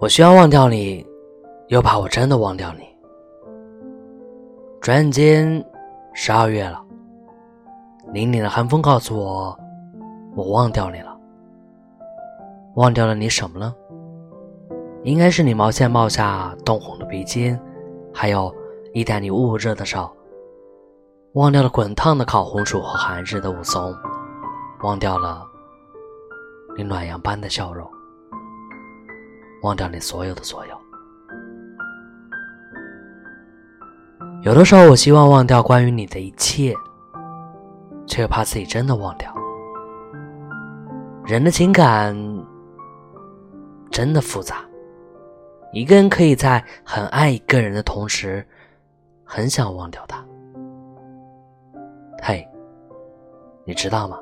[0.00, 1.06] 我需要忘掉你，
[1.68, 2.88] 又怕我真的忘掉你。
[4.80, 5.62] 转眼间，
[6.14, 6.82] 十二月了。
[8.06, 9.54] 凛凛的寒风告诉我，
[10.34, 11.14] 我忘掉你了。
[12.76, 13.74] 忘掉了你什么呢？
[15.02, 17.60] 应该是你毛线帽下冻红的鼻尖，
[18.10, 18.50] 还有
[18.94, 20.10] 一袋你捂热的手。
[21.34, 23.94] 忘掉了滚烫的烤红薯和寒日的武松，
[24.82, 25.46] 忘掉了
[26.74, 27.86] 你暖阳般的笑容。
[29.62, 30.76] 忘掉你所有的所有。
[34.42, 36.74] 有的时候，我希望忘掉关于你的一切，
[38.06, 39.30] 却又怕自己真的忘掉。
[41.26, 42.16] 人的情感
[43.90, 44.64] 真的复杂，
[45.72, 48.46] 一个人可以在很爱一个人的同时，
[49.24, 50.24] 很想忘掉他。
[52.22, 52.48] 嘿，
[53.64, 54.18] 你知道吗？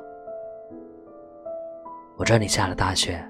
[2.17, 3.25] 我这里下了大雪。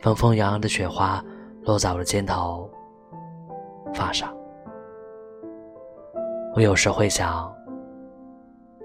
[0.00, 1.22] 纷纷扬扬的雪花
[1.62, 2.68] 落在我的肩头、
[3.92, 4.34] 发上。
[6.54, 7.54] 我有时会想，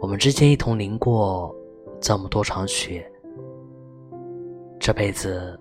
[0.02, 1.56] 我们之间一同淋过
[2.02, 3.10] 这么多场雪，
[4.78, 5.58] 这辈子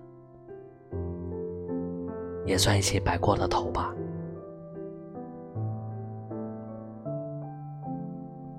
[2.45, 3.95] 也算一起白过了头吧。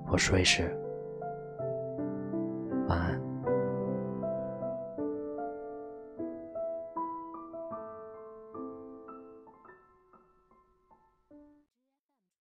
[0.09, 0.75] 我是瑞士。